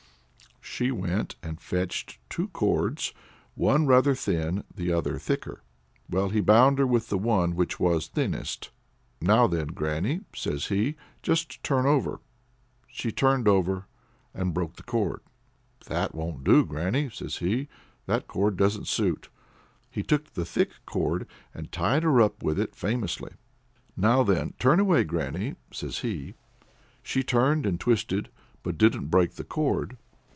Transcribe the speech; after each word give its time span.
She 0.63 0.89
went 0.89 1.35
and 1.43 1.59
fetched 1.61 2.17
two 2.29 2.47
cords, 2.47 3.13
one 3.55 3.85
rather 3.85 4.15
thin, 4.15 4.63
the 4.73 4.91
other 4.91 5.19
thicker. 5.19 5.61
Well, 6.09 6.29
he 6.29 6.39
bound 6.41 6.79
her 6.79 6.87
with 6.87 7.09
the 7.09 7.17
one 7.19 7.55
which 7.55 7.79
was 7.79 8.07
thinnest. 8.07 8.71
"Now 9.19 9.45
then, 9.47 9.67
granny," 9.69 10.21
says 10.33 10.67
he, 10.67 10.95
"just 11.21 11.61
turn 11.61 11.85
over." 11.85 12.19
She 12.87 13.11
turned 13.11 13.47
over, 13.47 13.85
and 14.33 14.53
broke 14.55 14.75
the 14.77 14.81
cord. 14.83 15.19
"That 15.85 16.15
won't 16.15 16.43
do, 16.43 16.65
granny," 16.65 17.09
says 17.11 17.37
he; 17.37 17.67
"that 18.07 18.27
cord 18.27 18.55
doesn't 18.57 18.87
suit." 18.87 19.29
He 19.91 20.01
took 20.01 20.33
the 20.33 20.45
thick 20.45 20.71
cord, 20.87 21.27
and 21.53 21.71
tied 21.71 22.01
her 22.03 22.21
up 22.21 22.41
with 22.41 22.57
it 22.57 22.75
famously. 22.75 23.33
"Now 23.97 24.23
then, 24.23 24.53
turn 24.57 24.79
away, 24.79 25.03
granny!" 25.03 25.57
says 25.71 25.99
he. 25.99 26.33
She 27.03 27.21
turned 27.23 27.65
and 27.67 27.77
twisted, 27.79 28.29
but 28.63 28.77
didn't 28.79 29.07
break 29.09 29.33
the 29.35 29.43
cord. 29.43 29.97